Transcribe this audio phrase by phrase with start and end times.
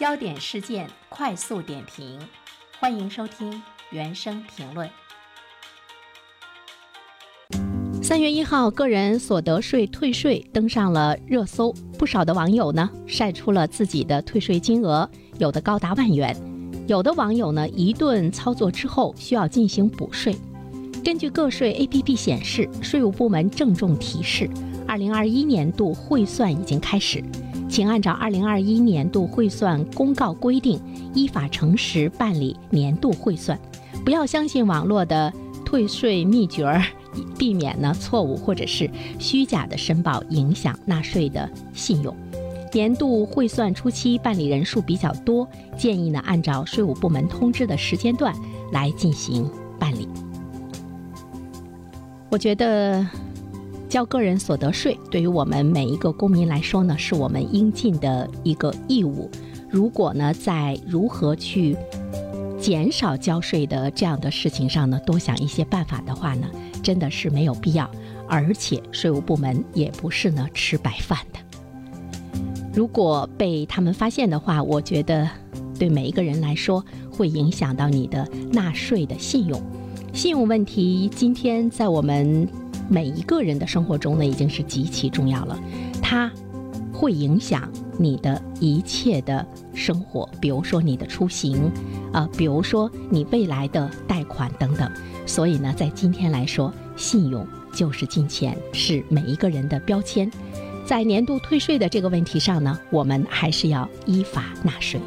[0.00, 2.18] 焦点事件快速点评，
[2.80, 4.88] 欢迎收听原声评论。
[8.02, 15.06] 三月一号，个人所得税退税登上了热搜，不少的网友呢晒出了自己的退税金额，
[15.36, 16.34] 有的高达万元，
[16.88, 20.34] 有的网友呢一顿操作之后需要进行补税。
[21.04, 24.48] 根据个税 APP 显示，税务部门郑重提示：
[24.88, 27.22] 二零二一年度汇算已经开始，
[27.70, 30.80] 请按照二零二一年度汇算公告规定，
[31.14, 33.58] 依法诚实办理年度汇算，
[34.04, 35.32] 不要相信网络的
[35.64, 36.82] 退税秘诀儿。
[37.36, 38.88] 避免呢错误或者是
[39.18, 42.14] 虚假的申报影响纳税的信用。
[42.72, 48.32] 年度汇算初期办理人数比较多，建议呢按照税务部门通知的时间段
[48.70, 50.08] 来进行办理。
[52.30, 53.04] 我觉得
[53.90, 59.28] 交个人所得税对于我们每一个公民来说呢，是我们应尽的一个义务。
[59.68, 61.76] 如果呢在如何去
[62.58, 66.48] 减少交税的这样的事情上呢，多想一些办法的话呢。
[66.82, 67.88] 真的是没有必要，
[68.26, 71.38] 而且税务部门也不是呢吃白饭的。
[72.72, 75.28] 如果被他们发现的话，我觉得
[75.78, 76.82] 对每一个人来说
[77.12, 79.60] 会影响到你的纳税的信用。
[80.14, 82.48] 信用问题今天在我们
[82.90, 85.58] 每一个人的生活中呢，已经是极其重要了。
[86.02, 86.30] 它
[86.92, 91.70] 会影响你的一切的生活，比如说你的出行，
[92.12, 94.90] 啊，比如说你未来的贷款等等。
[95.24, 100.28] 所以呢，在今天来说，信用就是金钱，是每一个人的标签。
[100.84, 105.00] 在年度退税的这个问题上呢，我们还是要依法纳税。